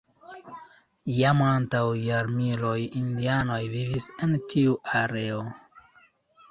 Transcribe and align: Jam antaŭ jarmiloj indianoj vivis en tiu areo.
Jam 1.17 1.43
antaŭ 1.47 1.83
jarmiloj 2.05 2.75
indianoj 3.03 3.61
vivis 3.77 4.09
en 4.29 4.35
tiu 4.55 4.77
areo. 5.03 5.47